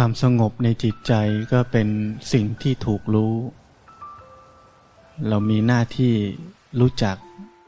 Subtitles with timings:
[0.00, 1.12] ความสงบในจิตใจ
[1.52, 1.88] ก็เป็น
[2.32, 3.34] สิ่งที่ถูกรู้
[5.28, 6.12] เรามีหน้าที่
[6.80, 7.16] รู้จัก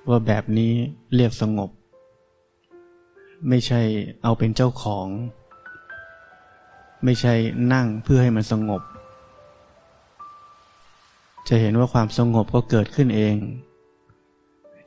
[0.08, 0.72] ว่าแบบนี้
[1.14, 1.70] เรียกสงบ
[3.48, 3.80] ไม่ใช่
[4.22, 5.06] เอาเป็นเจ้าของ
[7.04, 7.34] ไม่ใช่
[7.72, 8.82] นั่งเพื่อให้มันสงบ
[11.48, 13.36] จะเห็นว่าความสงบก็เกิดขึ้นเอง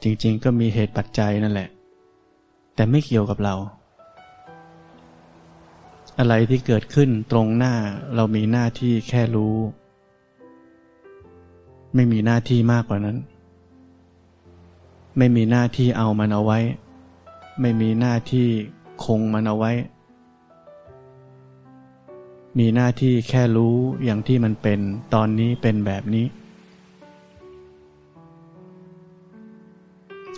[0.03, 1.69] จริงๆก็มีเหตุปัจจัยนั่นแหละ
[2.75, 3.55] แต่ไม่เกี่ยวกับเรา
[6.19, 7.73] อะไรที่เกิดขึ้นตรงหน้า
[8.15, 9.55] เรามีหน้าที่แค่รู้
[11.95, 13.17] ไม่มีหน้าที่มากกว่านั้น
[15.17, 16.59] ไม่มีหน้าที่เอามันเอาไว้
[17.61, 18.47] ไม่มีหน้าที่
[19.03, 19.71] คงมันเอาไว้
[22.59, 24.79] มีหน้าที่แค่รู้อย่างที่มันเป็น
[25.13, 26.25] ตอนนี้เป็นแบบนี้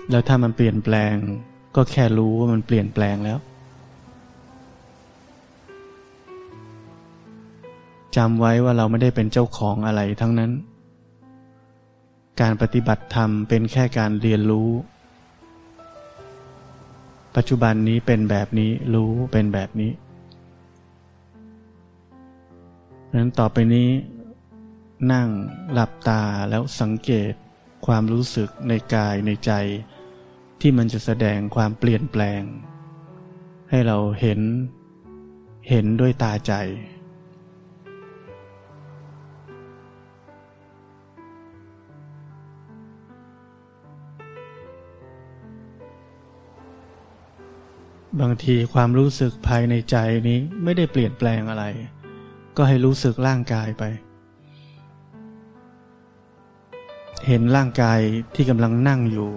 [0.10, 1.16] แล้วถ้ามันเปลี่ยนแปลง
[1.76, 3.40] ก็แค่รู้ว่ามันเปลี่ยนแปลงแล้ว
[8.16, 10.52] จำไว้ว่าเราไม่ได้เป็นเจ้าของอะไรทั้งนั้น
[12.42, 14.70] การปฏิบัติธรรมเป็นแค่การเรียนรู้
[17.36, 19.92] ปัจจุบันนี้เป็นแบบนี้รู้เป็นแบบนี้
[23.16, 23.90] นั้นต่อไปนี้
[25.12, 25.28] นั่ง
[25.74, 27.34] หลับตาแล้วสังเกต
[27.86, 29.52] ความรู้สึกในกายในใจ
[30.62, 32.42] ที่มันจะแสดงความเปลี่ยนแปลง
[33.70, 34.40] ให้เราเห็น
[35.70, 36.54] เห็นด้วยตาใจ
[48.22, 49.96] บางทีความรู้สึกภายในใจ
[50.28, 51.66] นี้ไม่ได้เปลี่ยนแปลงอะไร
[52.58, 53.84] ก็ให้รู้สึกร่างกายไป
[57.28, 58.00] เห็นร่างกาย
[58.36, 59.32] ที่กำลังนั่งอยู่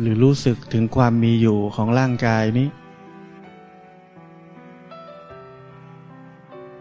[0.00, 2.68] หรือรู้สึกถึงความมีอยู่ของร่างกายนี้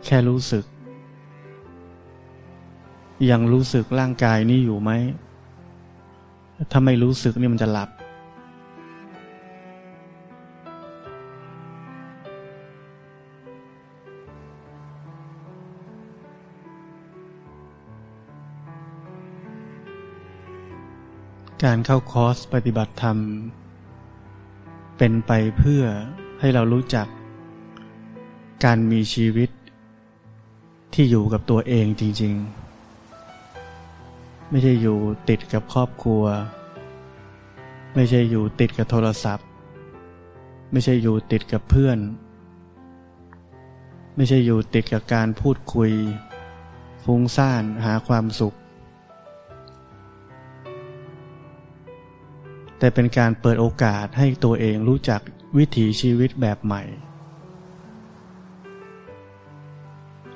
[0.05, 0.63] แค่รู้สึก
[3.29, 4.91] ยังรู้สึกร่างกายนี้อยู่ไหม
[6.71, 7.89] ถ้าไม่รู้สึกนี่มันจะหลับ
[21.71, 23.17] การเข้าคอร์สปฏิบัติธรรม
[24.97, 25.83] เป็นไปเพื่อ
[26.39, 27.07] ให้เรารู้จัก
[28.65, 29.49] การมีชีวิต
[30.93, 32.33] ที่อยู่กับตัวเองจริง
[33.63, 34.97] ๆ ไม่ใช่อยู่
[35.29, 36.23] ติดกับครอบครัว
[37.95, 39.47] ไม่ใช่อยู่ติดกับโทรศัพท์
[40.71, 41.99] ไม่ใช่อยู่ติดกับเพื่อน
[44.15, 45.91] ไม่ใช่อยู่ติดกับการพูดคุย
[47.03, 48.57] ฟุ้งซ่านหาความสุข
[52.79, 55.21] แต่เป็นการเปิดโอกาสให้ตัวเองรู้จัก
[55.57, 56.83] วิถีชีวิตแบบใหม่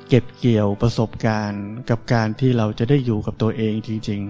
[0.07, 4.21] เก็บเกี่ยวประสบการณ์กับการที่เราจะได้อยู่กับตัวเองจริง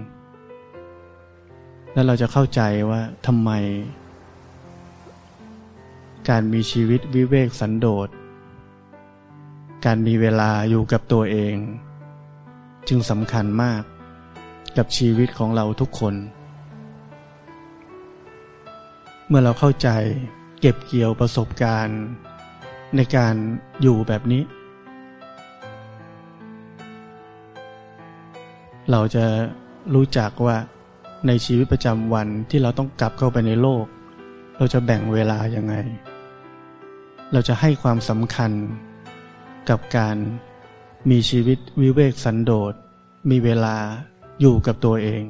[0.72, 3.50] ๆ และเราจะเข้าใจว่าทำไม
[6.28, 8.08] การมีชีวิตวิเวกสันโดษ
[9.84, 11.54] การมีเวลาอยู่กับตัวเอง
[12.88, 13.82] จึงสำคัญมาก
[14.76, 16.14] กับชีวิตของเราทุกคน
[19.34, 19.88] มื่อเราเข้าใจ
[20.60, 22.00] เก็บเกี่ยวประสบการณ์
[22.96, 23.34] ในการ
[23.82, 24.42] อยู่แบบนี้
[28.90, 29.24] เราจะ
[29.94, 30.56] รู้จักว่า
[31.26, 33.84] ในชีวิตประจำวันที่เราต้องกลับเข้าไปในโลก
[34.58, 35.74] เราจะแบ่งเวลายังไง
[37.32, 38.52] เราจะให้ความสำคัญ
[39.70, 40.16] กับการ
[41.10, 42.74] มีชีวิตวิเวกสันโดษ
[43.30, 43.76] มีเวลา
[44.40, 45.24] อยู่กับตัวเอง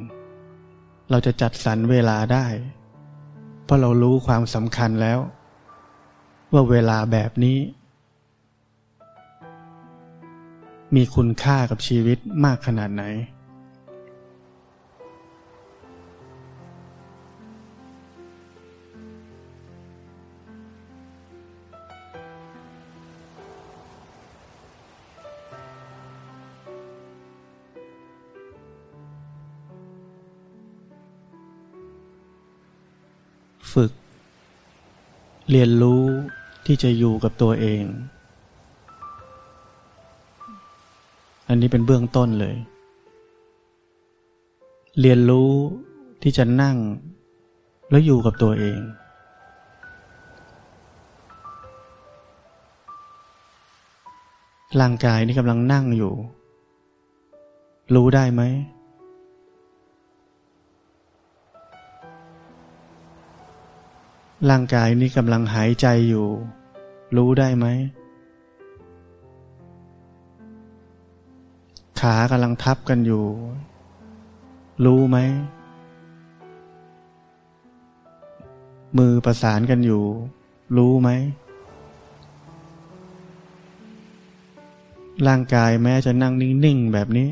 [1.11, 2.47] เราจะจัดสรรเวลาได้
[3.73, 5.19] ราะเรารู้ความสำคัญแล้ว
[6.53, 7.59] ว่าเวลาแบบนี้
[10.95, 13.05] มีคุณค่ากับชีวิตมากขนาดไหน
[33.73, 33.93] ฝึก
[35.51, 36.05] เรียนรู้
[36.67, 37.85] ที่จะอยู่กับตัวเอง
[41.49, 42.57] อันนี้เป็นเบื้องต้นเลย
[45.01, 45.53] เรียนรู้
[46.23, 46.77] ที่จะนั่ง
[47.91, 48.79] แล้วอยู่กับตัวเอง
[54.81, 56.13] ร่างกายนี่กำลังนั่งอยู่
[57.95, 58.43] รู้ได้ไหม
[64.51, 66.27] ร่างกายนี้กำลังหายใจอยู่
[67.17, 67.67] รู้ได้ไหม
[72.01, 73.25] ขากำลังทับกันอยู่
[74.85, 75.19] รู้ไหม
[78.99, 80.03] มือประสานกันอยู่
[80.77, 81.09] รู้ไหม
[85.27, 87.29] ร่างกายแม้จะนั่งนิ่ง ๆ แบบนี้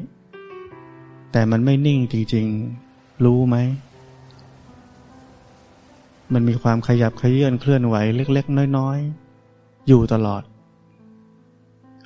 [1.32, 2.46] แต่มันไม่นิ่งจริง
[2.86, 3.56] ๆ รู้ไหม
[6.34, 8.98] มันมีความขยับขยื่นเคลื่อนไหวเล็ก ๆ น้อย
[9.42, 10.42] ๆ อยู่ตลอด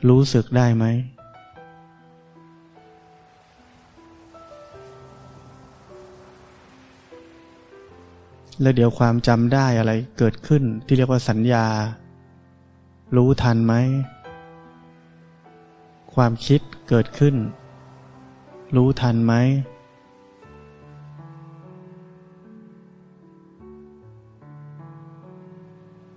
[0.09, 0.85] รู้สึกได้ไหม
[8.61, 11.67] แล้วเดี๋ยวความจำได้อะไรเกิดขึ้นที่เรียกว่าสัญญา
[13.17, 13.75] รู้ทันไหม
[16.15, 17.35] ความคิดเกิดขึ้น
[18.77, 19.35] รู้ทันไหม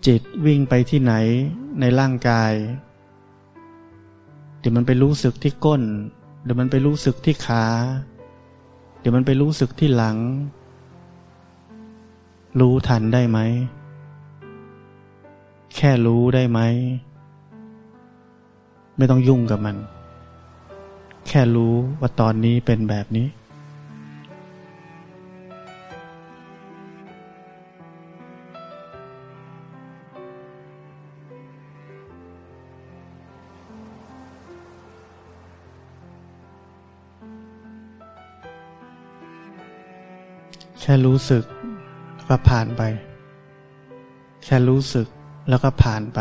[0.05, 1.13] จิตวิ่งไปที่ไหน
[1.79, 2.53] ในร่างกาย
[4.59, 5.81] เดี๋ยวมันไปรู้สึกที่ก้น
[6.44, 7.65] เดี๋ยวมันไปรู้สึกที่ขา
[8.99, 10.17] เดี๋ยวมันไปรู้สึกที่หลัง
[12.59, 13.39] รู้ทันได้ไหม
[15.75, 16.59] แค่รู้ได้ไหม
[18.97, 19.75] ไม่ต้องยุ่งกับมัน
[21.27, 23.27] แค่รู้ว่าตอนนี้เป็นแบบนี้
[40.89, 41.44] ค่รู้สึก
[42.28, 42.81] ก็ผ่านไป
[44.44, 45.07] แค่รู้สึก
[45.50, 46.19] แล้วก็ผ่านไป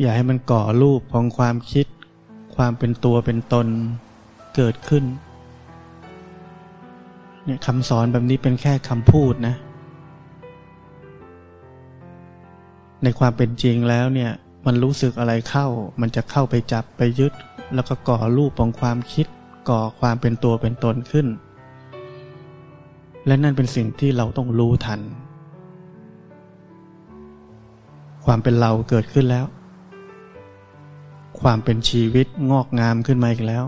[0.00, 1.86] อย่าให้มันก่อรูปของความคิด
[2.56, 3.66] ความเป็นตัวเป็นตน
[4.56, 5.04] เกิดขึ้น
[7.44, 9.56] เนี่ยคำสอนแบบนี้เป็นแค่คำพูดนะ
[13.02, 14.30] ในความเป็นจริงแล้วเนี่ย
[14.66, 15.66] มันรู้สึกอะไรเข้า
[16.00, 17.32] มันจะเข้าไปจับไปยึด
[17.74, 19.26] แล้วก็ก่อรูปของความคิด
[19.68, 21.26] ก่อความเป็นตัวเป็นตนขึ้น
[23.26, 25.00] และนั่นเป็นสิ่งที่เราต้องรู้ทัน
[28.24, 29.46] ความเป็นเราเกิดขึ้นแล้ว
[31.40, 33.64] ความเป็นชีวิตงอกงามขึ้นมาอีกแล้ว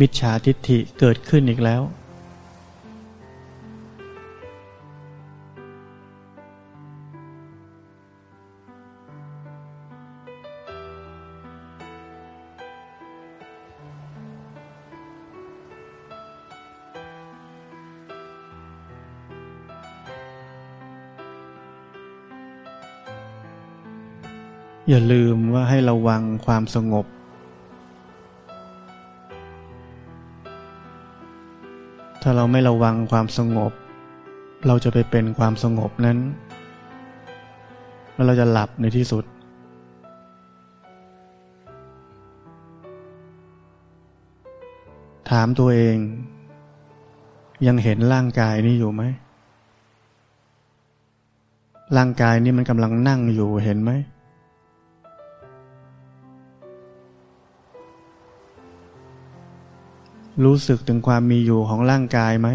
[0.00, 1.82] มิจฉาทิฏฐิเกิดขึ้นอีกแล้ว
[24.94, 27.06] อย่าลืมว่าให้ระวังความสงบ
[32.22, 33.72] ถ้าเราไม่ระวังความสงบ
[34.66, 36.18] เราจะไปเป็นความสงบนั้น
[38.14, 39.24] แล้วเราจะหลับในที่สุด
[45.30, 45.96] ถามตัวเอง
[47.66, 49.02] ยังเห็นร่างกายนี้อยู่ไหม
[51.96, 53.92] ร่างกายนี้มันกำลังนั่งอยู่เห็นไหม
[60.44, 62.48] รู้สึกถึงความมีอยู่ของร่างกายไหม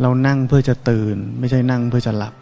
[0.00, 2.34] เรานั่งเพื่อจะตื่น ไม่ใช่นั่งเพื่อจะหลับ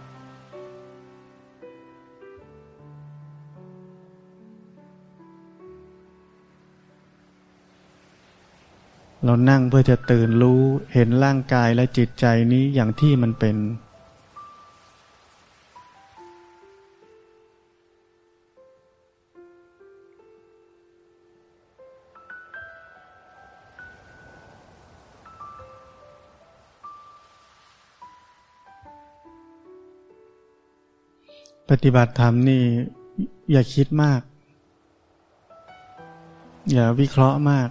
[9.24, 10.62] เรานั่งเพื่อจะตื่นรู้
[10.94, 13.56] เห็นร่างกายและจิตใจนี้อย่างที่มันเป็น
[31.70, 32.62] ปฏิบัติธรรมนี่
[33.52, 34.20] อย่าคิดมาก
[36.72, 37.68] อย่าวิเคราะห์มาก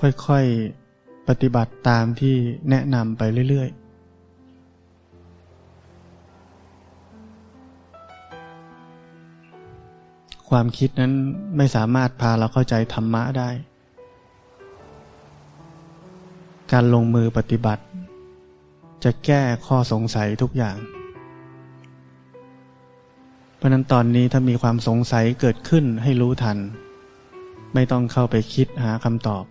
[0.00, 2.34] ค่อยๆ ปฏิบัติตามที่
[2.70, 3.80] แนะนำไปเรื่อยๆ
[10.48, 11.12] ความคิดนั้น
[11.56, 13.50] ไม่สามารถพาเราเข้าใจธรรมะได้
[16.72, 17.82] การลงมือปฏิบัติ
[19.04, 20.76] จะแก้ข้อสงสัยทุกอย่าง
[23.56, 26.58] เพราะนั้นตอนนี้ถ้ามีความสงสัยเกิดขึ้นให้รู้ทัน
[27.74, 29.44] ไม่ต้องเข้าไปคิดหาคำตอบ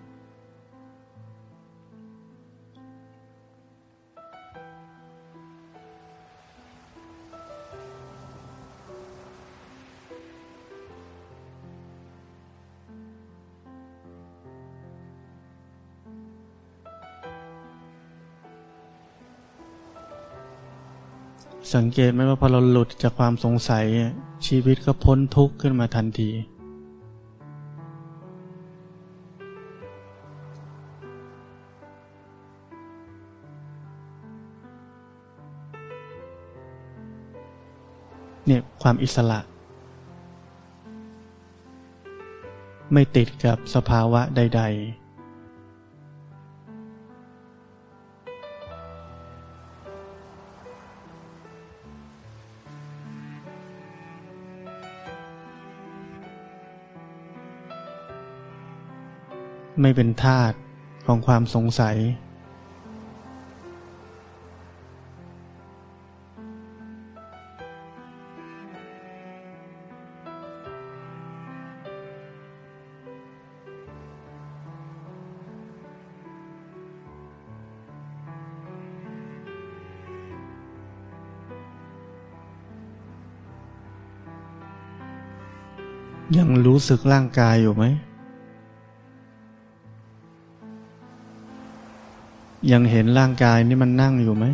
[21.76, 23.86] สังเกตไหมว่าพอเราหลุดจากความสงสัย
[24.48, 26.30] ชีวิตก็พ้นทุกข์ขึ้นมาทันที
[38.46, 39.40] เนี่ยความอิสระ
[42.94, 44.99] ไม่ติดกับสภาวะใด ๆ
[59.82, 60.54] ไม่เป็นทาต
[61.06, 61.98] ของความสงสัย
[86.38, 87.86] ยังรู้สึกร่างกายอยู่ไหม
[92.72, 94.46] ยังเห็นร่างกายนี่มันนั่งอยู่ไหม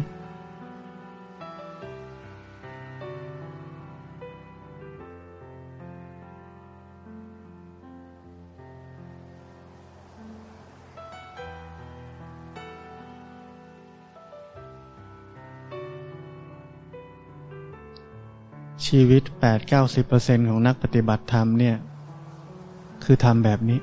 [18.88, 19.24] ชีวิต
[19.86, 21.76] 8-90%ของนักปฏิบัติธรรมเนี่ย
[23.04, 23.80] คือทำแบบนี้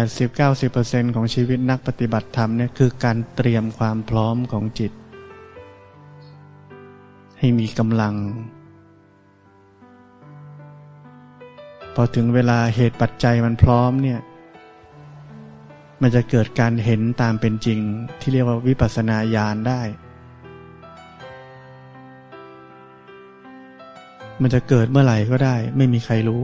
[0.00, 4.92] 80-90%ของชีวิตนักปฏิบัติธรรมเนี่ยคือการเตรียมความพร้อมของจิต
[7.38, 8.14] ให้มีกำลัง
[11.94, 14.20] พอถึงเวลาเหตุปัจจัยมันพร้อมเนี่ย
[16.02, 17.78] มันจะเกิดการเห็นตามเป็นจริง
[18.20, 19.82] ที่เรียกว่าวิปัสสนาญาณได้
[24.40, 26.42] มันจะเกิดเมื่อไหร่ก็ได้ ไม่มีใครรู้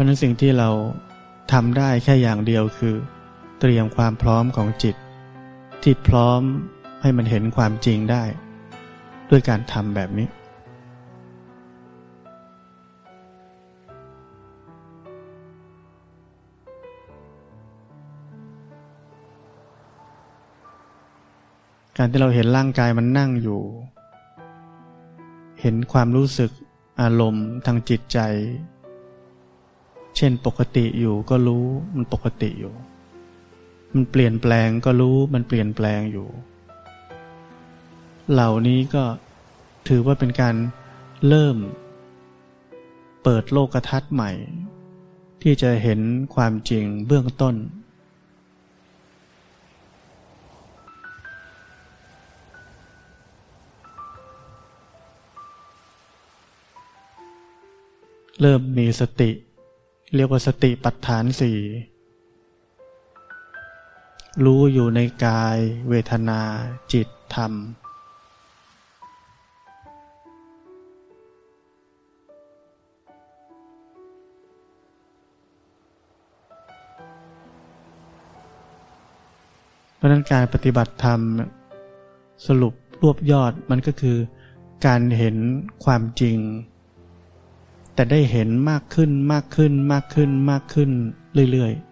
[0.00, 0.70] ราะนั้นสิ่งที่เรา
[1.52, 2.94] ทำได้แค่อย่างเดียวคือ
[3.60, 4.96] เตรียมความพร้อมของจิต
[5.82, 6.40] ที่พร้อม
[7.02, 8.24] ให้มันเห็นความจริงได้
[9.30, 10.28] ด้วยการทำแบบนี้
[21.96, 23.60] การที่เราเห็นร่างกายมันนั่งอยู่
[25.60, 26.50] เห็นความรู้สึก
[27.00, 28.20] อารมณ์ทางจิตใจ
[30.16, 32.74] เช่นปกติอยู่ก็รู้มันปกติอยู่
[33.94, 36.28] มันเปลี่ยนแปลงก็รู้มันเปลี่ยนแปลงอยู่
[38.32, 39.04] เหล่านี้ก็
[39.88, 40.54] ถือว่าเป็นการ
[41.28, 41.56] เริ่ม
[43.22, 44.30] เปิดโลกทัศน์ใหม่
[45.42, 46.00] ที่จะเห็น
[46.34, 47.54] ความจริงเบื้องต้น
[58.40, 59.30] เริ่มมีสติ
[60.14, 61.58] เรียกว่าสติปัฏฐานสี่
[64.44, 66.40] รู้อยู่ในกาย เวทนา
[66.92, 67.52] จิตธรรม
[79.96, 81.20] เพราะนั้นการปฏิบัติธรรม
[82.46, 84.16] สรุปรวบยอดมันก็คือ
[84.86, 85.36] การเห็น
[85.84, 86.38] ความจริง
[87.94, 90.90] แต่ได้เห็นมากขึ้นมากขึ้นมากขึ้นมากขึ้น
[91.52, 91.90] เรื่อยๆ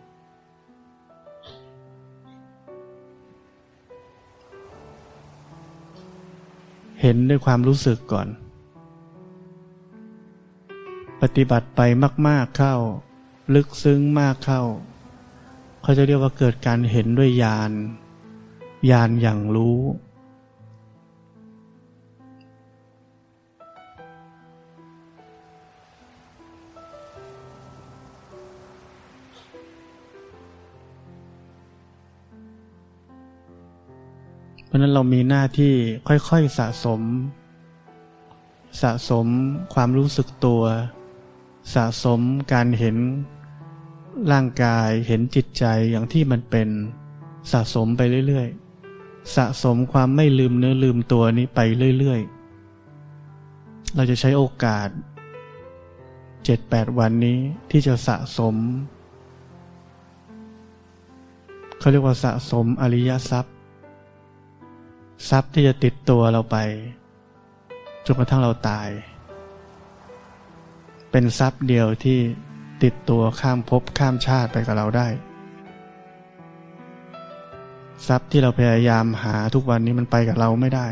[7.01, 8.29] เห็นด้วยความรู้สึกก่อน
[11.23, 11.81] ปฏิบัติไป
[12.29, 12.75] มาก ๆเข้า
[13.55, 14.63] ลึกซึ้งมากเข้า
[15.83, 17.73] เขาจะเรียกว่าเกิดการเห็นด้วยญาณ
[18.91, 19.79] ญาณอย่างรู้
[34.69, 35.75] เพราะนั้นเรามีหน้าที่
[36.09, 37.01] ค่อยๆสะสม
[38.83, 39.27] สะสม
[39.75, 40.63] ความรู้สึกตัว
[41.75, 42.21] สะสม
[42.53, 42.97] การเห็น
[44.33, 46.69] ร่างกายเห็นจิตใจอย่างที่มันเป็น
[47.53, 51.61] สะสมไปเรื่อยๆ สะสมความไม่ลืมเนื้อลืมตัวนี้ไป
[51.99, 54.89] เรื่อยๆ เราจะใช้โอกาส
[56.45, 57.39] เจ็ดแปดวันนี้
[57.71, 58.55] ที่จะสะสม
[61.79, 63.55] เขาเรียกว่าสะสมอริยทรัพย์
[65.27, 66.57] ทรัพย์ที่จะติดตัวเราไป
[68.05, 68.89] จนกระทั่งเราตาย
[71.11, 72.19] เป็นทรัพย์เดียวที่
[72.83, 75.09] ติดตัวข้ามภพข้ามชาติไปกับเราได้
[78.07, 80.87] ทรัพย์ที่เราพยายามหาทุกวันนี้มันไปกับเราไม่ได้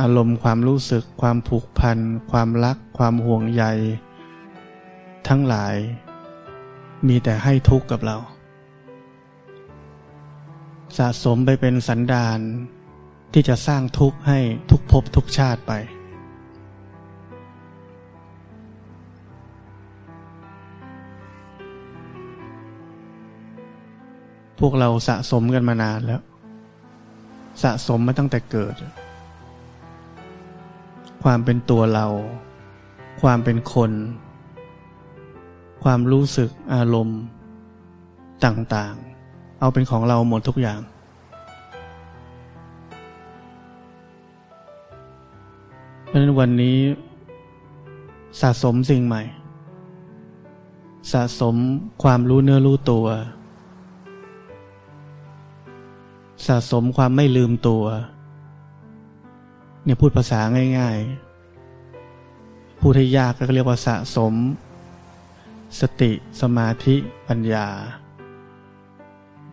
[0.00, 1.98] อารมณ์ความรู้สึกความผูกพัน
[2.30, 3.64] ความรัก ความห่วงใย
[5.28, 5.74] ทั้งหลาย
[7.08, 8.16] มีแต่ให้ทุกข์กับเรา
[10.98, 12.38] สะสมไปเป็นสันดาน
[13.32, 14.38] ที่จะสร้างทุกข์ให้
[14.70, 15.72] ทุกภพทุกชาติไป
[24.58, 26.22] พวกเราสะสมกันมานานแล้ว
[27.62, 28.74] สะสมมาตั้งแต่เกิด
[31.22, 32.06] ความเป็นตัวเรา
[33.22, 33.92] ความเป็นคน
[35.82, 37.20] ความรู้สึกอารมณ์
[38.44, 39.15] ต่างๆ
[39.60, 40.80] เอาเป็นของเราหมดทุกอย่าง
[46.06, 46.78] เพราะนั้นวันนี้
[48.40, 49.22] สะสมสิ่งใหม่
[51.12, 51.54] สะสม
[52.02, 53.06] ความรู้เนื้อรู้ตัว
[56.46, 57.84] สะสมความไม่ลืมตัว
[59.84, 60.40] เนี่ยพูดภาษา
[60.78, 64.34] ง่ายๆ พูดให้ยากก็เรียกว่าสะสม
[65.80, 66.96] สติสมาธิ
[67.28, 67.68] ปัญญา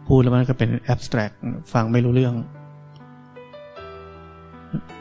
[0.08, 1.32] พูดแล้วมันก็เป็นแอบสแตรก
[1.74, 2.36] ฟังไม่รู้เรื่อง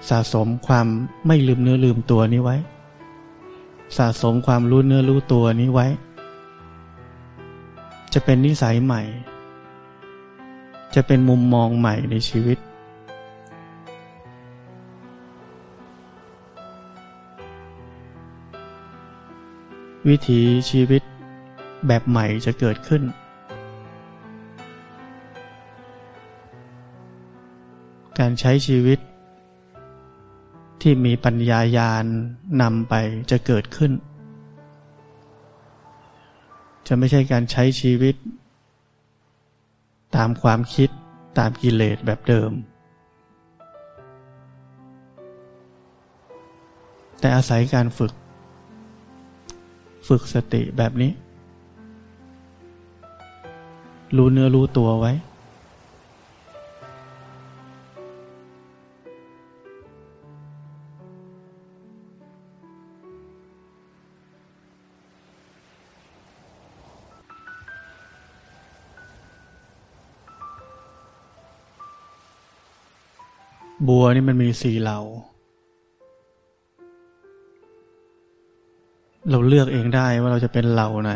[0.08, 0.86] สะสมความ
[1.26, 2.56] ไม่ลืมเนื้อลืมตัวนี้ไว้
[3.98, 5.86] สะสมความรู้เนื้อรู้ตัวนี้ไว้
[8.12, 9.02] จะเป็นนิสัยใหม่
[10.94, 12.58] จะเป็นมุมมองใหม่ในชีวิต
[20.08, 21.02] วิถีชีวิต
[21.86, 23.02] แบบใหม่จะเกิดขึ้น
[28.22, 28.98] การใช้ชีวิต
[30.82, 32.04] ที่มีปัญญายาณ
[32.62, 32.94] นำไป
[33.30, 33.92] จะเกิดขึ้น
[36.86, 38.14] จะไม่ใช่การใช้ชีวิต
[40.16, 40.88] ตามความคิด
[41.38, 42.50] ตามกิเลสแบบเดิม
[47.18, 48.12] แต่อาศัยการฝึก
[50.08, 51.12] ฝึกสติแบบนี้
[54.16, 55.12] รู้เนื้อรู้ตัวไว้
[74.02, 74.98] วนี่มันมีสี่เหล่า
[79.30, 81.12] เราเลือกเองได้ว่าเราจะเป็นเหล่าไหน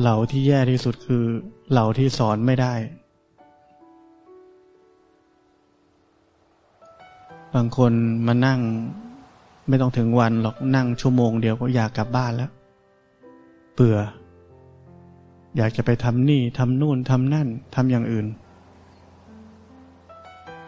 [0.00, 1.24] เหล่าที่แย่ที่สุดคือ
[1.70, 2.74] เหล่าที่สอนไม่ได้
[7.54, 7.92] บางคน
[8.26, 8.60] มานั่ง
[9.68, 12.50] ไม่ต้องถึงวันหรอกนั่งชั่วโมงเดียวก็อยากกลับบ้านแล้ว
[13.74, 13.98] เบื่อ
[15.56, 18.26] อยากจะไปทำนี่ทำนู่นทำนั่นทำอย่างอื่น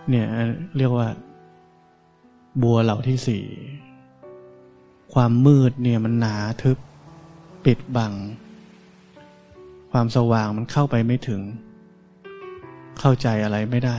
[0.08, 0.26] เนี่ย
[0.76, 1.08] เรียกว่า
[2.62, 3.44] บัวเหล่าที่สี่
[5.14, 6.78] ความมืดเนี่ยมันหนาทึบ
[7.64, 8.12] ปิดบัง
[9.92, 11.40] ความสว่างมันเข้าไปไม่ถึง
[12.98, 13.98] เข้าใจอะไรไม่ได้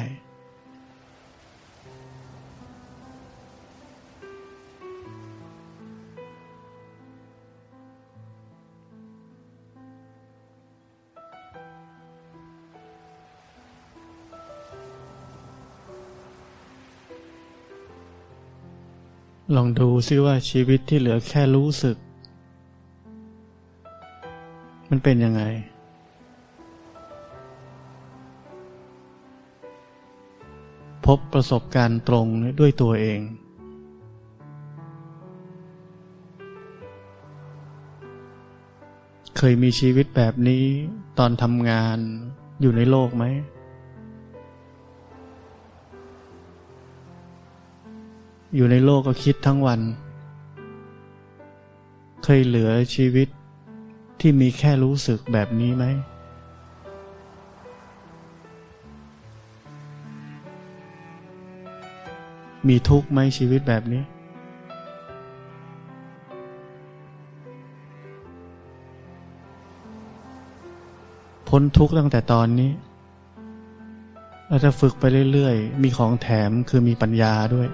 [19.55, 21.97] ลองดูซิว่าชีวิตที่เหลือแค่รู้สึก
[24.89, 25.43] มันเป็นยังไง
[31.05, 32.27] พบประสบการณ์ตรง
[32.59, 33.19] ด้วยตัวเอง
[39.37, 40.63] เคยมีชีวิตแบบนี้
[41.19, 41.97] ตอนทำงาน
[42.61, 43.23] อยู่ในโลกไหม
[48.55, 49.81] อยู่ในโลกก็คิดทั้งวัน
[52.23, 53.27] เคยเหลือชีวิต
[54.19, 55.85] ที่มีแค่รู้สึกแบบนี้ไหม
[62.67, 64.03] มีทุกข์ไหมชีวิตแบบนี้
[71.47, 72.71] พ้นทุกข์ตั้งแต่ตอนนี้
[74.47, 77.69] เราจะฝึกไปเรื่อยๆ มีของแถมคือมีปัญญาด้วย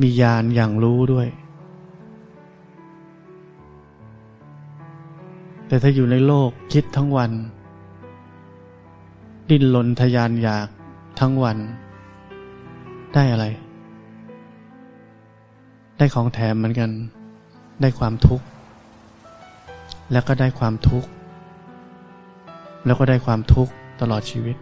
[0.00, 1.28] มีญาณอย่างรู้ด้วย
[5.66, 7.32] แต่ถ้าอยู่ในโลกคิดทั้งวัน
[9.50, 10.68] ดิ้นรนทยานอยาก
[11.20, 11.58] ทั้งวัน
[13.14, 13.46] ได้อะไร
[15.98, 16.90] ได้ของแถมเหมือนกัน
[17.80, 18.44] ได้ความทุกข์
[20.12, 21.08] แล้วก็ได้ความทุกข์
[22.84, 24.56] แล้วก็ได้ความทุกข์ตลอดชีวิต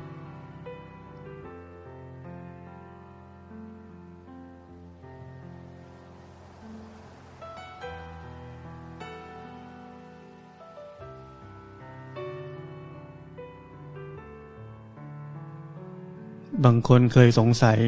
[16.65, 17.79] บางคนเคยสงสัย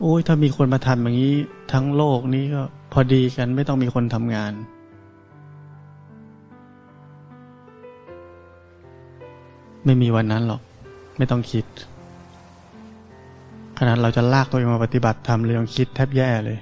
[0.00, 1.36] โอ้ยถ้ามีคนมาทำอย่างนี้
[1.72, 4.52] ทั้งโลกนี้ก็พอดีกันไม่ต้องมีคนทำงาน
[9.84, 10.62] ไม่มีวันนั้นหรอก
[11.18, 11.64] ไม่ต้องคิด
[13.78, 16.58] ขนาดเราจะลากตัวเองมาปฏิบัติธรรมเลยต้องคิดแทบแย่เลย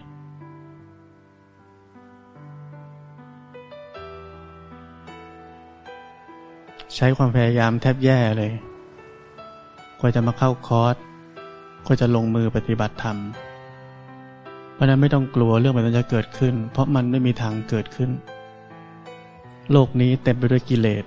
[6.95, 8.53] ใช้ความพยายามแทบแย่เลย
[9.99, 10.97] กว่าจะมาเข้าคอร์ส
[11.87, 13.17] ก็จะลงมือปฏิบัติธรรม
[14.75, 18.11] เพราะนั้นไม่ต้องกลัวเรื่องแบบนั้นจะเกิดขึ้น เพราะมันไม่มีทางเกิดขึ้น
[19.73, 21.05] โลกนี้เต็มไปด้วยกิเลส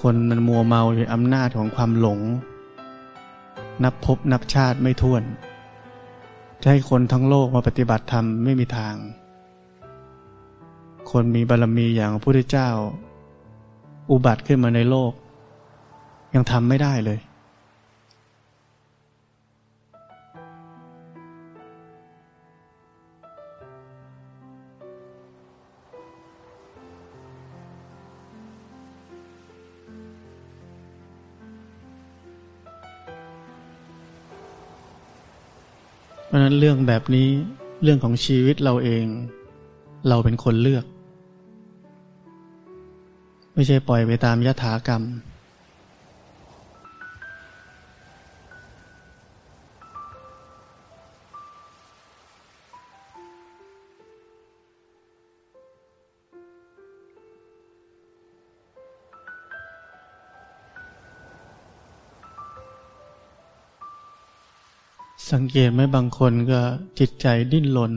[0.00, 2.20] คนมันมัวเมาอยู่อำนาจของความหลง
[3.84, 5.22] นับพบนับชาติไม่ท้วน
[6.62, 8.94] จะให้คนทั้งโลกมาปฏิบัติธรรมไม่มีทาง
[11.10, 12.68] คนมีบารรมีอย่างพระพุทธเจ้า
[14.10, 15.12] อุบัติขึ้นมาในโลก
[16.34, 17.18] ยังทำไม่ได้เลย
[36.26, 37.28] เพราะนั้นเรื่องแบบนี้
[37.82, 39.06] เรื่องของชีวิตเราเอง
[40.08, 40.84] เราเป็นคนเลือก
[43.54, 45.02] ไม่ใช่ปล่อยไปตามยถากรรม
[65.32, 66.60] สังเกตไหมบางคนก็
[66.98, 67.92] จิตใจดิ้นรน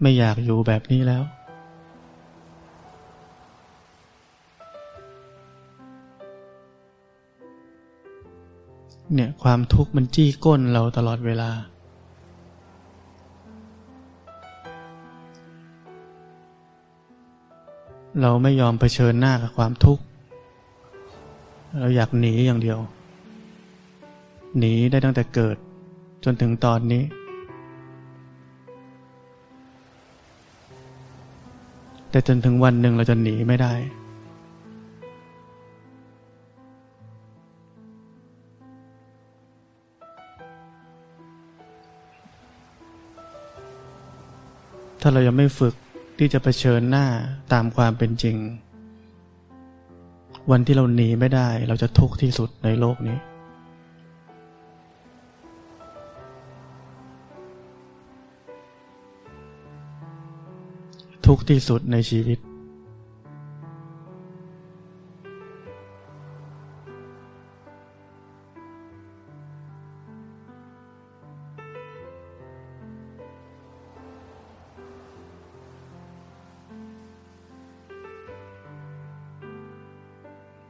[0.00, 1.22] ไม่อยากอยู่แบบนี้แล้ว
[9.14, 11.50] เนี่ยความทุกข์มันจี้ก้นเราตลอดเวลา
[18.20, 20.02] เราไม่ยอมเผชิญหน้ากับความทุกข์
[21.78, 22.78] เราอยากหนีอย่างเดียว
[24.58, 25.56] หนีได้ตั้งแต่เกิด
[26.24, 27.02] จนถึงตอนนี้
[32.10, 33.74] แต่จนถึงวันหนึ่งเราจะหนีไม่ได้
[45.00, 45.74] ถ้าเรายังไม่ฝึก
[46.18, 47.06] ที่จะะเผชิญหน้า
[47.52, 48.36] ตามความเป็นจริง
[50.50, 53.18] วันที่เราหนีไม่ได้ เราจะทุกข์ที่สุดในโลกนี้
[61.30, 62.42] ทุกข์ที่สุดในชีวิต เ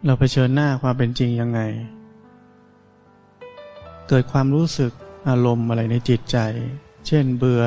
[0.08, 1.60] ราเผชิญหน้าความเป็นจริงยังไง
[4.08, 4.92] เกิดความรู้สึก
[5.28, 6.38] อารมณ์อะไรในจิตใจ
[7.06, 7.62] เช่นเบื่อ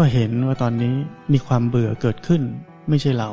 [0.00, 0.94] ก็เห็นว่าตอนนี้
[1.32, 2.42] มีความเบื่อเกิดขึ้น
[2.88, 3.30] ไม่ใช่เรา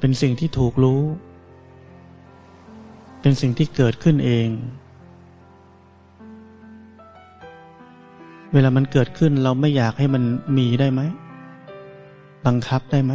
[0.00, 1.02] เป็นสิ่งที่ถูกรู้
[3.20, 4.48] เป็นสิ่งที่เกิดขึ้นเอง
[8.52, 10.22] เวลามันเกิดขึ้นเราไม่อยากให้มัน
[10.58, 11.00] มีได้ไหม
[12.46, 13.12] บังคับได้ไหม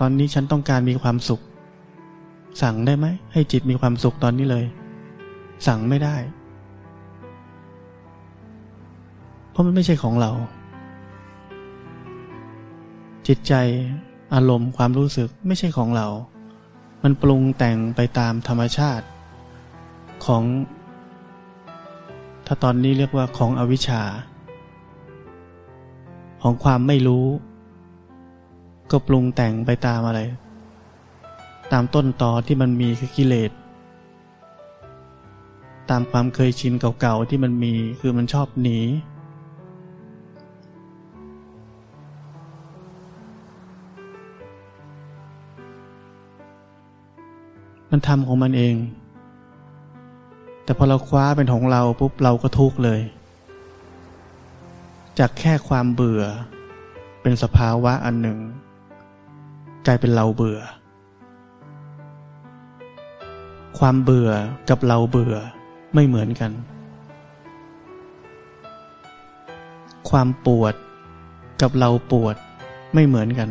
[0.00, 1.40] ตอนนี้ฉันต้องการมีความสุข
[2.62, 4.64] สั่งได้ไหม ให้จิตมีความสุขตอนนี้เลย
[5.66, 6.16] สั่งไม่ได้
[9.58, 10.30] ราะมันไม่ใช่ของเรา
[13.26, 13.54] จิตใจ
[14.34, 16.06] อารมณ์ความรู้สึกไม่ใช่ของเรา
[17.02, 19.06] มันปรุงแต่งไปตามธรรมชาติ
[20.24, 20.42] ของ
[22.46, 24.02] ถ้าตอนนี้เรียกว่าของอวิชชา
[26.42, 27.26] ของความไม่รู้
[28.90, 30.20] ก็ปรุงแต่งไปตามอะไร
[31.72, 33.50] ตามต้นตอที่มันมีคือกิเลส
[35.90, 38.78] ตามความเคยชินเก่าๆที่มันมีคือมันชอบหนี
[47.90, 48.74] มันทำของมันเอง
[50.64, 53.00] แต่พอเราคว้าเป็นของเราปุ๊บเราก็ทุกข์เลย
[55.18, 56.22] จากแค่ความเบื่อ
[57.22, 58.38] เป็นสภาวะอันหนึ่ง
[59.86, 60.60] กลายเป็นเราเบื่อ
[63.78, 64.30] ความเบื่อ
[64.70, 65.34] กับเราเบื่อ
[65.94, 66.52] ไม่เหมือนกัน
[70.10, 70.74] ความปวด
[71.62, 72.36] กับเราปวด
[72.94, 73.48] ไม่เหมือนกัน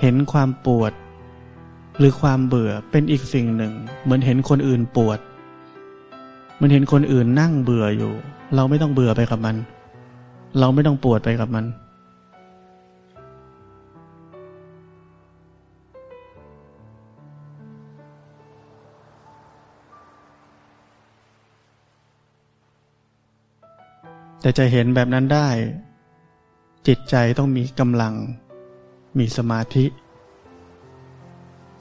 [0.00, 0.92] เห็นความปวด
[1.98, 5.18] หรือความเบื่อเป็นอีกสิ่งหนึ่ง เหมือนเห็นคนอื่นปวด
[6.60, 8.12] มันเห็นคนอื่นนั่งเบื่ออยู่
[8.54, 9.56] เราไม่ต้องเบื่อไปกับมัน
[10.58, 11.64] เราไม่ต้องปวดไปกับมัน
[24.40, 25.48] แต่จะเห็นแบบนั้นได้
[26.86, 28.14] จิตใจต้องมีกำลัง
[29.18, 29.86] มีสมาธิ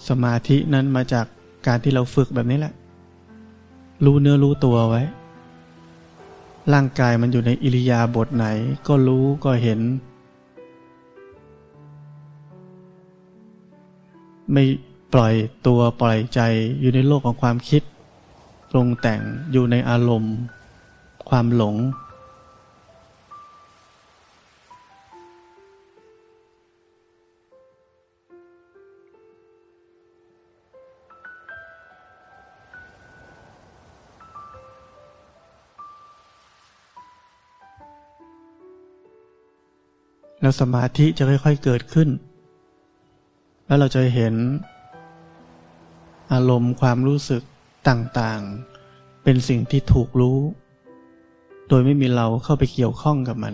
[0.10, 1.26] สมาธินั้นมาจาก
[1.68, 2.74] การที่เราฝึกแบบนี้แหละ
[4.06, 5.02] รู้เนื้อรู้ตัวไว้
[6.74, 8.46] ร่างกายมันอยู่ในอิริยาบถไหน
[8.88, 9.80] ก็รู้ก็เห็น
[14.52, 14.64] ไม่
[15.14, 15.34] ปล่อย
[15.68, 16.40] ตัวปล่อยใจ
[16.82, 17.82] อยู่ในโลกของความคิด
[18.72, 20.36] ปรุงแต่งอยู่ในอารมณ์
[21.30, 21.76] ความหลง
[40.44, 42.10] แล้วสมาธิจะค่อยๆเกิดขึ้น
[43.66, 44.34] แล้วเราจะเห็น
[46.34, 47.44] อารมณ์ความรู้สึก
[47.88, 50.40] ต่างๆ เป็นสิ่งที่ถูกรู้
[51.70, 53.54] โดยไม่มีเราเข้าไปเกี่ยวข้องกับมัน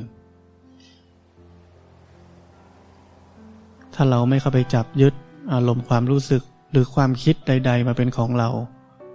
[3.94, 5.14] ถ้าเราไม่เข้าไปจับยึด
[5.54, 8.50] อารมณ์ความรู้สึกหรือความคิดใด ๆ มาเป็นของเรา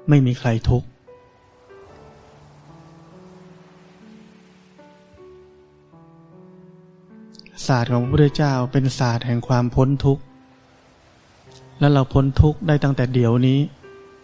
[0.08, 0.87] ไม่มีใครทุกข์
[7.68, 10.22] ศาสตร์ของพระพุทธเจ้าเป็นศาสตร์แห่งความพ้นทุกข์
[11.79, 13.59] และเราพ้นทุกข์ได้ตั้งแต่เดี๋ยวนี้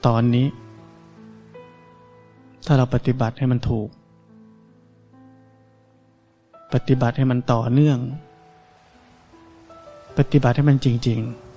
[0.07, 0.47] ตอนนี้
[2.67, 3.89] ถ้าเราปฏิบัติให้มันถูก
[6.75, 7.99] ปฏิบัติให้มันต่อเนื่อง
[10.19, 11.50] ปฏิบัติให้มันจริง ๆ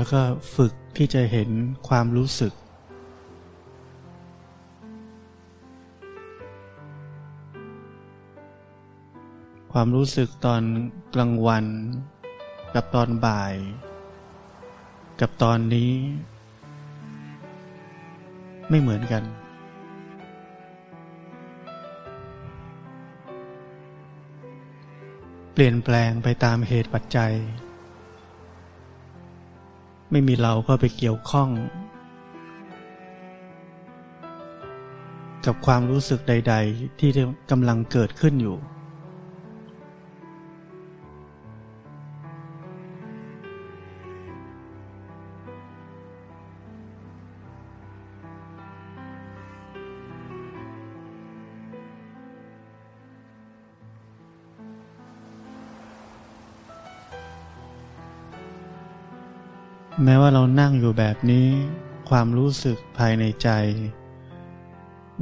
[0.00, 0.22] แล้วก็
[0.56, 1.50] ฝึกที่จะเห็น
[1.88, 2.52] ความรู้สึก
[9.72, 10.62] ความรู้สึกตอน
[11.14, 11.66] กลางวัน
[12.74, 13.54] กับตอนบ่าย
[15.20, 15.92] กับตอนนี้
[18.68, 19.24] ไม่เหมือนกัน
[25.52, 27.34] เปลี่ยนแปลงไปตามเหตุปัจจัย
[30.10, 31.48] ไม่มีเราก็ไปเกี่ยวข้อง
[35.46, 37.10] กับความรู้สึกใด ๆ ที่
[37.50, 38.56] กำลังเกิดขึ้นอยู่
[60.04, 61.46] แม้ว่าเรานั่งอยู่แบบนี้
[62.10, 63.48] ความรู้สึกภายในใจ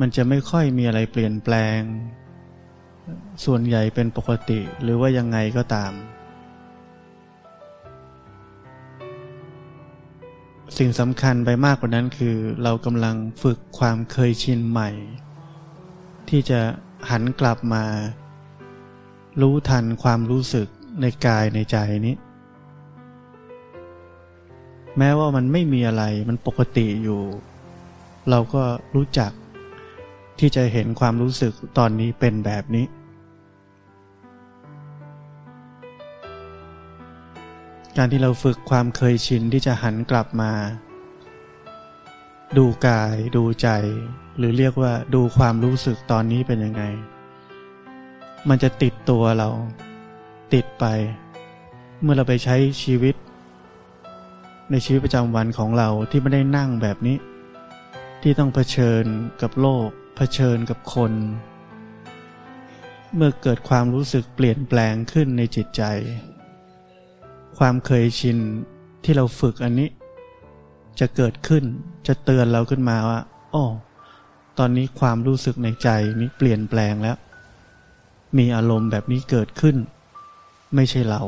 [0.01, 1.81] มันจะไม่ค่อยมีอะไรเปลี่ยนแปลง
[3.45, 5.93] ส่วนใหญ่เป็นปกติหรือว่ายังไงก็ตาม
[10.79, 14.91] สิ่งสำคัญไปมากกว่านั้นคือ เรากำลังฝึกความเคยชินใหม่
[16.29, 16.61] ที่จะ
[17.11, 17.85] หันกลับมา
[19.41, 20.69] รู้ทันความรู้สึก
[21.01, 22.17] ในกายในใจนี้
[24.99, 27.23] แม้ว่ามันไม่มีอะไรมันปกติอยู่
[28.31, 28.63] เราก็
[28.95, 29.33] รู้จัก
[30.39, 32.87] ที่จะเห็นความรู้สึกตอนนี้เป็นแบบนี้
[37.97, 40.53] การที่เราฝึกความเคยชินที่จะหันกลับมา
[42.59, 43.69] ดูกายดูใจ
[44.39, 46.83] หรือเรียกว่าดูความรู้สึกตอนนี้เป็นยังไง
[48.49, 49.49] มันจะติดตัวเรา
[50.55, 50.85] ติดไป
[52.03, 53.15] เมื่อเราไปใช้ชีวิต
[54.71, 57.17] ในชีวิตประจำวันของเราที่ไม่ได้นั่งแบบนี้
[58.23, 59.05] ที่ต้องเผชิญ
[59.43, 61.13] กับโลก เผชิญกับคน
[63.15, 65.83] เมื่อเกิดความรู้สึกเปลี่ยนแปลงขึ้นในจิตใจ
[67.59, 68.39] ความเคยชิน
[69.05, 69.89] ที่เราฝึกอันนี้
[71.01, 71.65] จะเกิดขึ้น
[72.07, 73.21] จะเตือนเราขึ้นมาว่า
[73.55, 73.65] อ๋อ
[74.59, 75.89] ตอนนี้ความรู้สึกในใจ
[76.21, 77.17] นี้เปลี่ยนแปลงแล้ว
[78.39, 79.77] มีอารมณ์แบบนี้เกิดขึ้น
[80.75, 81.23] ไม่ใช่เรา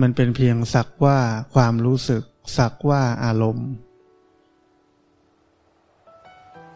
[0.00, 1.18] มันเป็นเพียงสักว่า
[1.54, 2.22] ความรู้สึก
[2.56, 3.68] สักว่าอารมณ์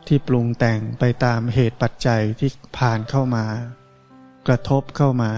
[0.07, 3.45] ที่ปรุงแต่งไปตามเหตุปัจจัยที่ผ่านเข้ามา
[4.47, 5.33] กระทบเข้ามา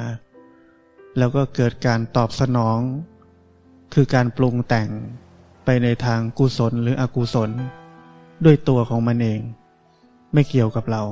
[1.19, 2.79] แล้วก็เกิดการตอบสนอง
[3.95, 4.89] คือการปรุงแต่ง
[5.65, 7.51] ไปในทางกุศลหรืออกุศล
[8.45, 9.41] ด้วยตัวของมันเอง
[10.33, 11.03] ไม่เกี่ยวกับเรา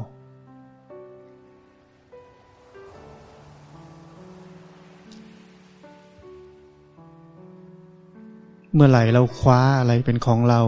[8.75, 10.63] เมื่อไหร่เราคว้าอะไรเป็นของเรา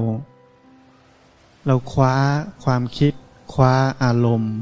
[1.66, 2.14] เราคว้า
[2.64, 3.12] ความคิด
[3.52, 4.54] คว้าอารมณ์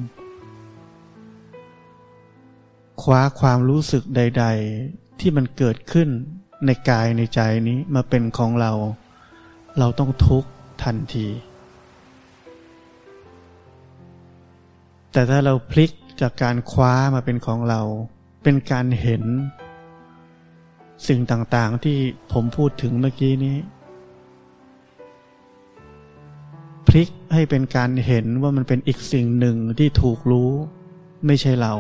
[3.03, 4.45] คว้าความรู้สึกใด
[4.83, 6.09] ๆ ที่มันเกิดขึ้น
[6.67, 8.73] ในกายในใจนี้มาเป็นของเรา
[9.79, 10.51] เราต้องทุกข์
[10.83, 11.27] ทันที
[15.13, 17.81] แต่ถ้าเราพลิกจากการคว้ามาเป็นของเรา
[18.43, 19.25] เป็นการเห็น
[21.09, 21.99] สิ่งต่างๆที่
[22.33, 23.57] ผมพูดถึงเมื่อกี้นี้
[26.87, 30.51] พลิกให้เป็นการเห็นว่ามันเป็นอีกสิ่งหนึ่งที่ถูกรู้
[31.27, 31.75] ไม่ใช่เรา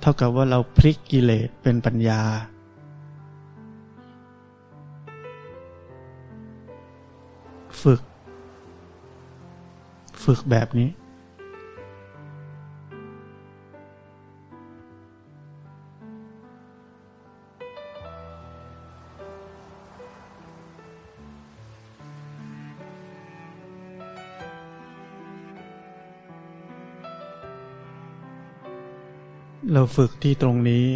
[0.00, 2.22] เท่ากับว่าเราพลิกกิเลสเป็นปัญญา
[7.82, 8.00] ฝึก
[10.24, 10.88] ฝึกแบบนี้
[29.72, 30.86] เราฝึกที่ตรงนี้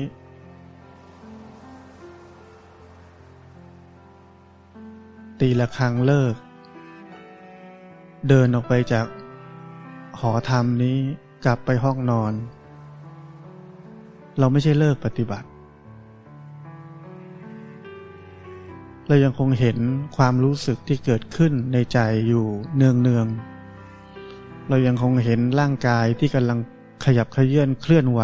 [5.41, 6.35] ตีละครั้งเลิก
[8.29, 9.07] เดินออกไปจาก
[10.21, 10.99] หอธรรมนี้
[11.45, 12.33] กลับไปห้องนอน
[14.39, 15.49] เราไม่ใช่เลิกปฏิบัติ
[19.09, 19.79] เรายังคงเห็น
[20.17, 21.99] ความรู้สึกที่เกิดขึ้นในใจ
[22.29, 22.47] อยู่
[22.77, 23.27] เนืองเนือง
[24.69, 26.59] เรายังคงเห็นร่างกายที่กำลัง
[27.05, 28.23] ขยับขยื่นเคลื่อนไหว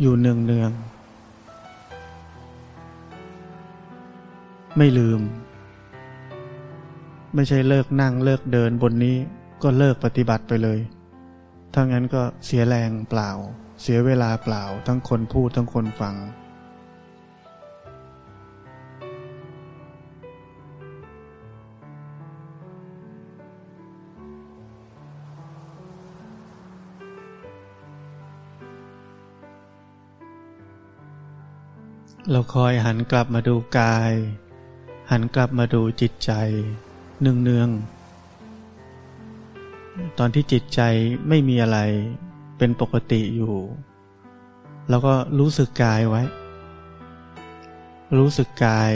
[0.00, 0.70] อยู่เนืองเนือง
[4.76, 5.20] ไม่ลืม
[7.34, 9.16] ไม่ใช่เลิกนั่งเลิกเดินบนนี้
[9.62, 10.78] ก็เลิกปฏิบัติไปเลย
[11.74, 13.30] ถ้างั้นก็เสียแรงเปล่า
[13.82, 16.14] เสียเวลาเปล่า ทั้งคนพูดทั้งคนฟัง
[32.32, 34.12] เราคอยหันกลับมาดูกาย
[35.10, 36.32] หันกลับมาดูจิตใจ
[37.20, 37.68] เนืองเนือง
[40.18, 40.80] ตอนที่จิตใจ
[41.28, 41.78] ไม่มีอะไร
[42.58, 43.56] เป็นปกติอยู่
[44.88, 46.22] แล้วก็รู้สึกกายไว้
[48.18, 48.92] รู้สึกกาย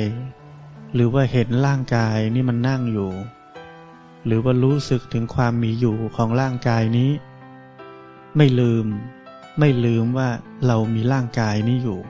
[0.95, 3.11] หรือว่าเห็นร่างกายนี่มันนั่งอยู่
[4.27, 7.11] หรือว่ารู้สึกถึงความมีอยู่ของร่างกายนี้
[8.37, 8.87] ไม่ลืม
[9.59, 10.29] ไม่ลืมว่า
[10.67, 12.01] เรามีร่างกายนี้อยู่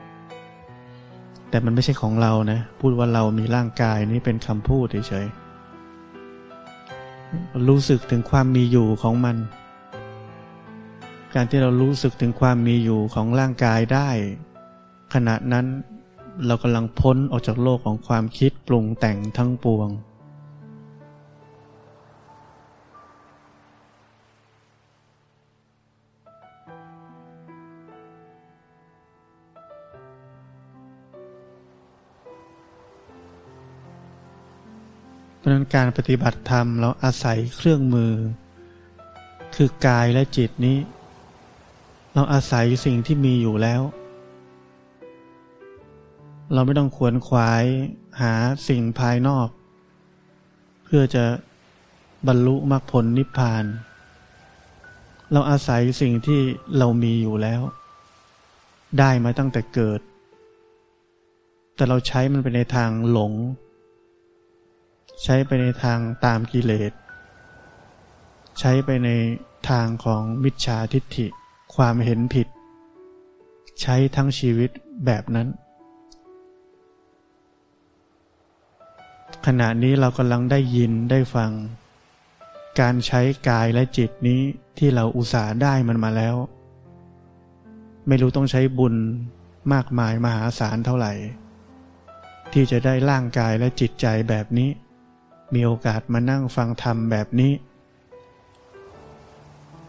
[1.49, 5.45] แต่มันไม่ใช่ของเรานะ พูดว่าเรามีร่างกายนี่เป็นคำพูดเฉยๆ
[7.67, 9.37] รู้สึกถึงความมีอยู่ของมัน
[11.33, 14.09] การที่เรารู้สึกถึงความมีอยู่ของร่างกายได้
[15.13, 15.65] ขณะนั้น
[16.45, 19.89] เรากำลังพ้นออกจากโลกของความคิดปรุงแต่งทั้งปวง
[35.45, 38.13] ราะนั้นการปฏิบัติธรรมเราอาศัยเครื่องมือ
[39.55, 40.77] คือกายและจิตนี้
[42.13, 43.81] เราอาศัยสิ่งที่มีอยู่แล้ว
[46.53, 47.63] เราไม่ต้องขวนขวาย
[48.21, 48.33] หา
[48.67, 49.47] สิ่งภายนอก
[50.83, 51.23] เพื่อจะ
[52.27, 53.65] บรรลุมรรคผลนิพพาน
[55.31, 56.41] เราอาศัยสิ่งที่
[56.77, 57.61] เรามีอยู่แล้ว
[58.99, 59.99] ได้มาตั้งแต่เกิด
[61.75, 63.31] แต่เราใช้มันไปในทางหลง
[65.23, 66.91] ใช้ไปในทางตามกิเลส
[68.59, 69.09] ใช้ไปใน
[69.69, 71.27] ทางของมิจฉาทิฏฐิ
[71.75, 72.47] ความเห็นผิด
[73.81, 74.69] ใช้ทั้งชีวิต
[75.05, 75.47] แบบนั้น
[79.45, 81.51] ขณะนี้เรากำลังได้ยินได้ฟัง
[82.79, 84.41] การใช้กายและจิตนี้
[84.77, 86.35] ที่เราอุตส่าห์ได้มันมาแล้ว
[88.07, 88.95] ไม่รู้ต้องใช้บุญ
[89.73, 91.13] มากมายมหาศาลเท่าไหร่
[92.53, 94.69] ที่จะได้ร่างกายและจิตใจแบบนี้
[95.53, 97.53] มีโอกาสมานั่งฟังธรรมแบบนี้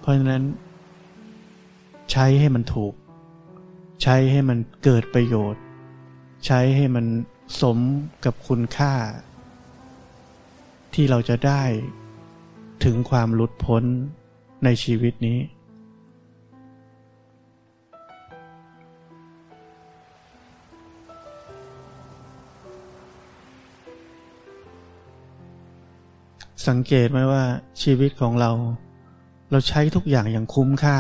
[0.01, 0.45] เพราะฉะนั้น
[2.13, 2.93] ใช้ให้มันถูก
[4.03, 5.63] ใช้ให้มันเกิดประโยชน์
[6.47, 7.07] ใช้ให้มัน
[7.61, 7.79] สม
[8.25, 8.95] กับคุณค่า
[10.95, 11.63] ที่เราจะได้
[12.85, 13.83] ถึงความหลุดพ้น
[14.65, 15.39] ในชีวิตนี้
[26.65, 27.45] สังเกตไหมว่า
[27.83, 28.51] ชีวิตของเรา
[29.51, 30.99] เราใช้ทุกอย่างอย่างคุ้มค่า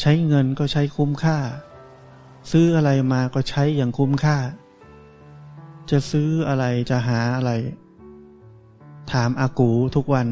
[0.00, 1.38] ใช้เงินก็ใช้คุ้มค่า
[2.50, 4.36] ซื้ออะไรมาก็ใช้อย่างคุ้มค่า
[5.90, 7.52] จะซื้ออะไรจะหาอะไร
[9.12, 10.28] ถามอากูทุกวัน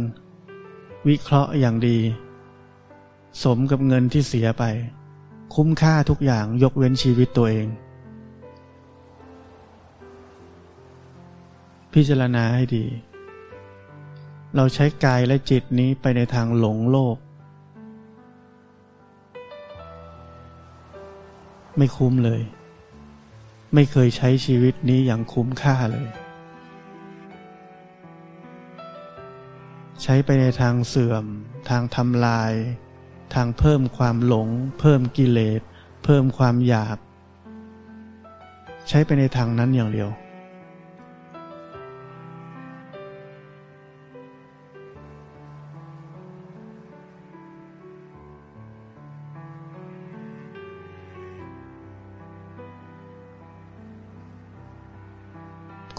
[1.08, 1.98] วิเคราะห์อย่างดี
[3.42, 4.64] สมกับเงินที่เสียไป
[5.54, 7.66] คุ้มค่าทุกอย่างยกเว้นชีวิตตัวเอง
[11.92, 12.84] พิจารณาให้ดี
[14.56, 17.16] เราใช้กายและจิตนี้ไปในทางหลงโลก
[21.76, 22.42] ไม่คุ้มเลย
[23.74, 26.08] ไม่เคยใช้ชีวิตนี้อย่างคุ้มค่าเลย
[30.02, 31.24] ใช้ไปในทางเสื่อม
[31.68, 32.52] ทางทำลาย
[33.34, 34.48] ทางเพิ่มความหลง
[34.80, 35.60] เพิ่มกิเลส
[36.04, 36.96] เพิ่มความอยาก
[38.88, 40.10] ใช้ไปในทางนั้นอย่างเดียว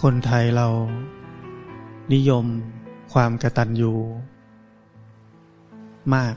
[0.06, 0.68] คนไทยเรา
[2.14, 2.44] นิยม
[3.12, 3.92] ความกระตันยู
[6.14, 6.34] มาก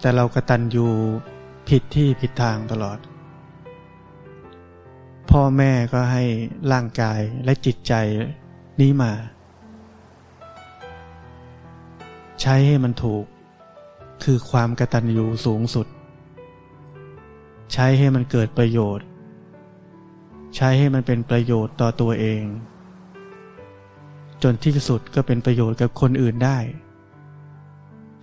[0.00, 0.86] แต่เรากระตันยู
[1.68, 2.98] ผิดที่ผิดทางตลอด
[5.30, 6.24] พ่อแม่ก็ให้
[6.72, 7.92] ร่างกายและจิตใจ
[8.80, 9.12] นี้มา
[12.40, 13.24] ใช้ให้มันถูก
[14.24, 15.86] คือความกระตันยูสูงสุด
[17.72, 19.06] ใช้ให้มันเกิดประโยชน์
[20.56, 22.42] ใช้ให้มันเป็นประโยชน์ต่อตัวเอง
[24.42, 26.58] จนที่สุดก็เป็นประโยชน์กับคนอื่นได้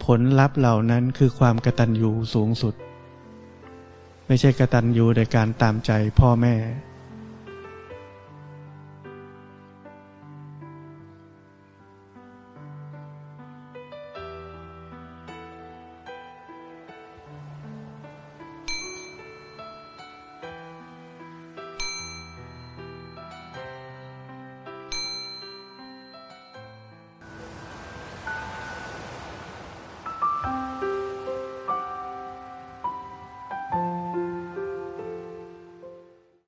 [0.06, 2.76] ผลลัพธ์เหล่านั้นคือความกระตันยูสูงสุด
[4.28, 6.56] ไม่ใช่กระตันยูในการตามใจพ่อแม่